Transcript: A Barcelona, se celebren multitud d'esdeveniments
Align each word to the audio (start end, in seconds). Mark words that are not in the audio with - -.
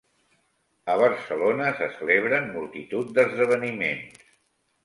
A 0.93 0.95
Barcelona, 1.03 1.69
se 1.79 1.89
celebren 1.99 2.49
multitud 2.57 3.15
d'esdeveniments 3.19 4.27